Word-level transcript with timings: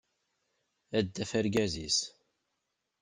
Ad 0.97 1.05
d-taf 1.05 1.31
argaz-is. 1.39 1.97